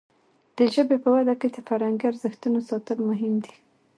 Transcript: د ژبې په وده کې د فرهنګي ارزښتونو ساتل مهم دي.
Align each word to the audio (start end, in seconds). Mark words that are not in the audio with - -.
د 0.57 0.59
ژبې 0.73 0.97
په 1.03 1.09
وده 1.15 1.33
کې 1.39 1.47
د 1.51 1.57
فرهنګي 1.67 2.05
ارزښتونو 2.11 2.59
ساتل 2.69 2.97
مهم 3.09 3.33
دي. 3.43 3.53